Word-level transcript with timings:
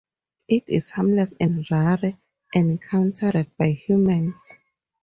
It 0.47 0.63
is 0.67 0.89
harmless 0.89 1.35
and 1.39 1.63
rarely 1.69 2.17
encountered 2.55 3.55
by 3.55 3.67
humans. 3.69 4.49